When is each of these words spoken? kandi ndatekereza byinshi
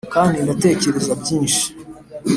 kandi 0.13 0.37
ndatekereza 0.45 1.11
byinshi 1.21 1.65